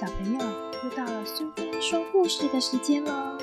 [0.00, 0.40] 小朋友，
[0.82, 3.36] 又到了苏菲说故事的时间喽！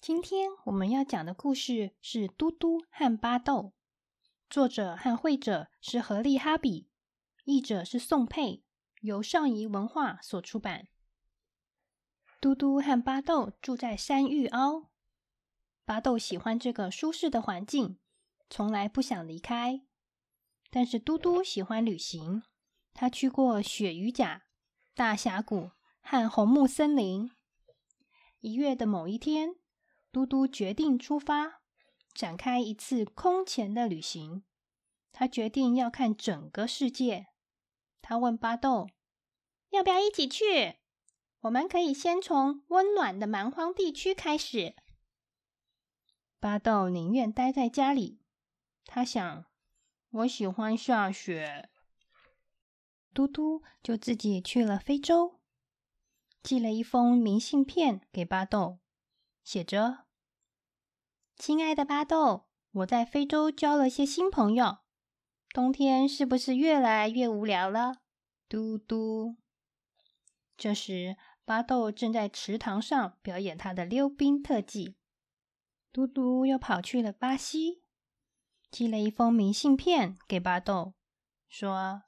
[0.00, 3.54] 今天我们要讲的故事是《嘟嘟和巴豆》，
[4.50, 6.88] 作者和绘者是何利哈比，
[7.44, 8.64] 译者是宋佩，
[9.02, 10.88] 由上仪文化所出版。
[12.40, 14.90] 嘟嘟和巴豆住在山芋凹。
[15.88, 17.98] 巴豆喜欢这个舒适的环境，
[18.50, 19.80] 从来不想离开。
[20.68, 22.42] 但是嘟嘟喜欢旅行，
[22.92, 24.42] 他去过雪鱼甲、
[24.94, 25.70] 大峡谷
[26.02, 27.30] 和红木森林。
[28.40, 29.54] 一月的某一天，
[30.12, 31.62] 嘟嘟决定出发，
[32.12, 34.44] 展开一次空前的旅行。
[35.10, 37.28] 他决定要看整个世界。
[38.02, 38.88] 他问巴豆
[39.72, 40.76] ：“要不要一起去？
[41.40, 44.76] 我们可以先从温暖的蛮荒地区开始。”
[46.40, 48.20] 巴豆宁愿待在家里。
[48.84, 49.46] 他想
[50.10, 51.68] ：“我喜欢下雪。”
[53.12, 55.40] 嘟嘟就自己去了非洲，
[56.42, 58.78] 寄了一封明信片给巴豆，
[59.42, 60.06] 写着
[61.36, 64.78] ：“亲爱的巴豆，我在非洲交了些新朋友。
[65.50, 68.02] 冬天是不是越来越无聊了？”
[68.48, 69.36] 嘟嘟。
[70.56, 74.97] 这时，巴豆正在池塘上表演他的溜冰特技。
[75.90, 77.82] 嘟嘟又跑去了巴西，
[78.70, 80.94] 寄了一封明信片给巴豆，
[81.48, 82.02] 说：“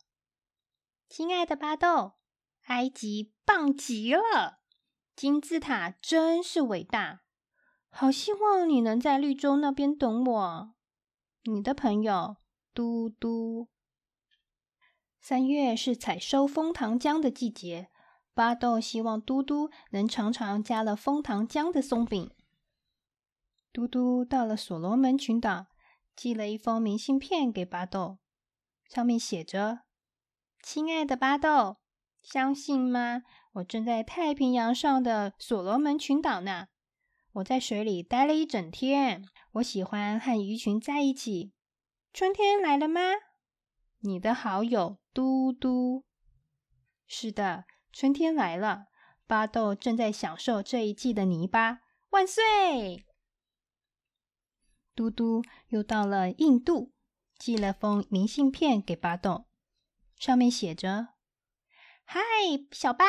[1.08, 2.12] 亲爱的巴豆，
[2.66, 4.60] 埃及棒极了，
[5.16, 7.22] 金字塔真是伟大，
[7.88, 10.74] 好希望你能在绿洲那边等我。
[11.44, 12.36] 你的朋友
[12.74, 13.68] 嘟嘟。”
[15.18, 17.90] 三月是采收枫糖浆的季节，
[18.34, 22.30] 巴豆希望嘟嘟能尝尝加了枫糖浆的松饼。
[23.72, 25.66] 嘟嘟到了所罗门群岛，
[26.16, 28.18] 寄了一封明信片给巴豆，
[28.88, 29.82] 上面写着
[30.60, 31.76] ：“亲爱的巴豆，
[32.20, 33.22] 相信吗？
[33.54, 36.66] 我正在太平洋上的所罗门群岛呢。
[37.34, 41.52] 我在水里待了一整天，我喜欢和鱼群在一起。
[42.12, 43.00] 春天来了吗？
[44.00, 46.04] 你的好友嘟嘟。
[47.06, 48.86] 是的，春天来了。
[49.28, 51.82] 巴豆正在享受这一季的泥巴。
[52.10, 53.06] 万岁！”
[55.00, 56.92] 嘟嘟又到了印度，
[57.38, 59.46] 寄了封明信片给巴豆，
[60.18, 61.14] 上面写着
[62.04, 62.20] ：“嗨，
[62.70, 63.06] 小巴，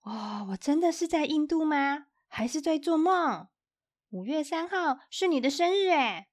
[0.00, 2.06] 哦，我真的是在印度吗？
[2.26, 3.46] 还是在做梦？
[4.08, 6.26] 五月三号是你的生日诶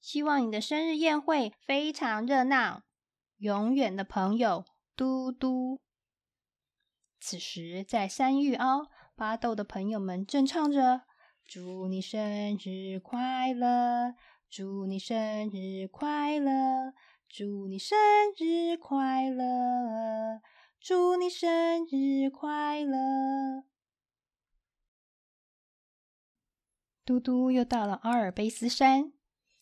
[0.00, 2.82] 希望你的生日宴会非常热闹。
[3.36, 4.64] 永远的朋友，
[4.96, 5.80] 嘟嘟。”
[7.20, 11.02] 此时，在山芋凹，巴豆的朋友们正唱着。
[11.46, 14.14] 祝你生日快乐！
[14.48, 16.92] 祝你生日快乐！
[17.28, 17.96] 祝你生
[18.36, 20.40] 日快乐！
[20.80, 23.64] 祝你生日快乐！
[27.04, 29.12] 嘟嘟又到了阿尔卑斯山，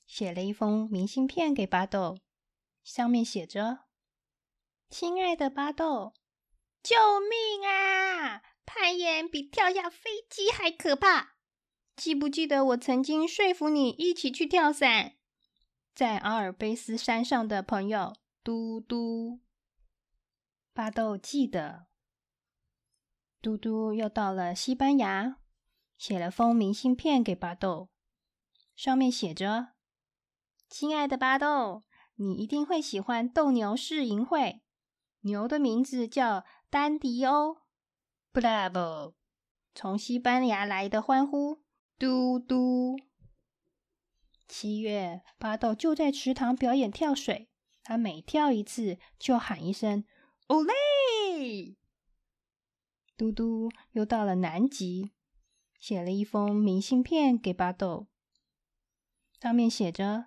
[0.06, 2.18] 写了一封明信片给巴豆，
[2.82, 3.86] 上面写着
[4.90, 6.12] ：“亲爱的巴豆，
[6.82, 8.42] 救命啊！
[8.66, 11.36] 攀岩比跳下飞机还可怕。”
[11.98, 15.14] 记不记得我曾经说服你一起去跳伞？
[15.96, 18.14] 在阿尔卑斯山上的朋友
[18.44, 19.40] 嘟嘟，
[20.72, 21.88] 巴豆记得。
[23.42, 25.38] 嘟嘟又到了西班牙，
[25.96, 27.88] 写了封明信片给巴豆，
[28.76, 29.70] 上面写着
[30.70, 31.82] ：“亲爱的巴豆，
[32.14, 34.62] 你一定会喜欢斗牛士营会。
[35.22, 37.56] 牛的名字叫丹迪欧。”
[38.32, 39.14] Bravo！
[39.74, 41.64] 从西班牙来的欢呼。
[41.98, 42.96] 嘟嘟，
[44.46, 47.48] 七月巴豆就在池塘表演跳水。
[47.82, 50.04] 他每跳一次，就喊一声
[50.46, 51.76] “哦嘞”。
[53.18, 55.10] 嘟嘟又到了南极，
[55.80, 58.06] 写了一封明信片给巴豆，
[59.40, 60.26] 上面写着：“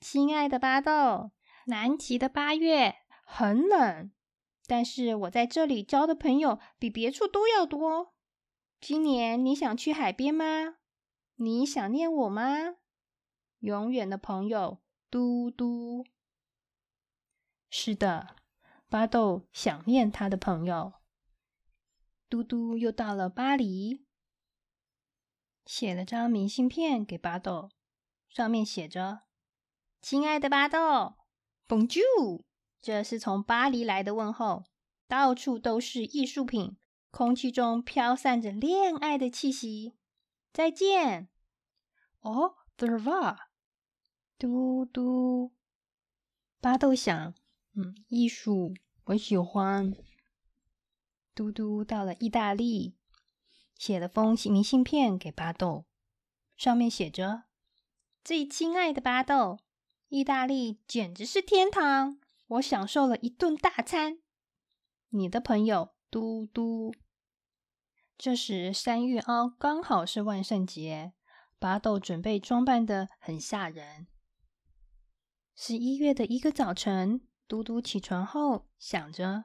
[0.00, 1.30] 亲爱的巴豆，
[1.68, 4.10] 南极的八月很冷，
[4.66, 8.12] 但是我在这里交的朋友比别处都要多。
[8.78, 10.74] 今年你想去海边吗？”
[11.40, 12.74] 你想念我吗？
[13.60, 16.04] 永远的朋友，嘟嘟。
[17.70, 18.34] 是的，
[18.88, 20.94] 巴豆想念他的朋友。
[22.28, 24.04] 嘟嘟又到了巴黎，
[25.64, 27.70] 写了张明信片给巴豆，
[28.28, 29.20] 上面写着
[30.02, 31.14] ：“亲爱的巴豆
[31.68, 32.42] ，Bonjour。”
[32.82, 34.64] 这是从巴黎来的问候。
[35.06, 36.76] 到处都是艺术品，
[37.12, 39.97] 空气中飘散着恋爱的气息。
[40.58, 41.28] 再见。
[42.18, 43.50] 哦，德尔瓦。
[44.36, 45.52] 嘟嘟，
[46.60, 47.32] 巴豆想，
[47.74, 48.74] 嗯，艺术
[49.04, 49.94] 我喜欢。
[51.32, 52.96] 嘟嘟到了意大利，
[53.76, 55.86] 写了封明信片给巴豆，
[56.56, 57.44] 上面写着
[58.24, 59.60] ：“最亲爱的巴豆，
[60.08, 62.18] 意大利简直是天堂，
[62.48, 64.18] 我享受了一顿大餐。
[65.10, 66.92] 你的朋友嘟嘟。”
[68.18, 71.12] 这时三月凹刚好是万圣节，
[71.60, 74.08] 巴豆准备装扮的很吓人。
[75.54, 79.44] 十一月的一个早晨，嘟嘟起床后想着：“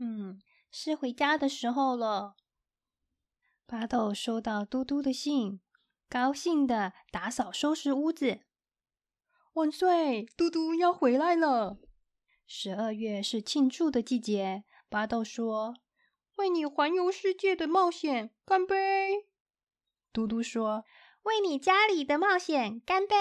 [0.00, 2.36] 嗯，是回家的时候了。”
[3.68, 5.60] 巴豆收到嘟嘟的信，
[6.08, 8.40] 高兴的打扫收拾屋子。
[9.52, 10.24] 万岁！
[10.38, 11.76] 嘟嘟要回来了。
[12.46, 15.74] 十二月是庆祝的季节，巴豆说
[16.40, 19.26] ：“为你环游世界的冒险，干杯！”
[20.10, 20.86] 嘟嘟说
[21.24, 23.14] ：“为你家里的冒险，干杯！”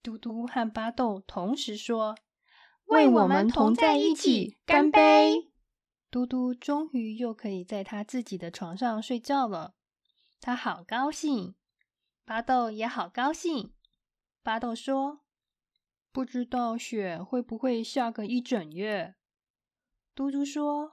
[0.00, 2.14] 嘟嘟和巴豆同时说
[2.86, 5.50] ：“为我们同在一起，干杯！”
[6.08, 9.74] 嘟嘟终于又可以在他自己的床上睡觉了，
[10.40, 11.56] 他好高兴。
[12.24, 13.74] 巴豆也好高兴。
[14.42, 15.22] 巴豆说
[16.12, 19.16] ：“不知道雪会不会下个一整月？”
[20.14, 20.92] 嘟嘟说：“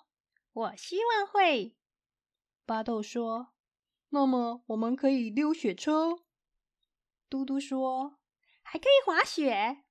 [0.59, 1.75] 我希望会。”
[2.65, 3.53] 巴豆说
[4.09, 6.19] ：“那么我们可以溜雪车。”
[7.29, 8.17] 嘟嘟说。
[8.61, 9.83] 还可以滑雪。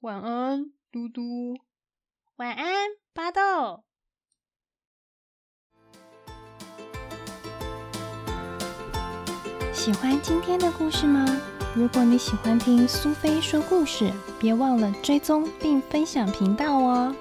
[0.00, 1.56] 晚安，嘟嘟。
[2.36, 3.82] 晚安，巴豆。
[9.72, 11.26] 喜欢今天的故事吗？
[11.74, 17.12] 如果你喜欢听苏菲说故事，别忘了追踪并分享频道哦。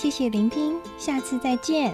[0.00, 1.92] 谢谢聆听，下次再见。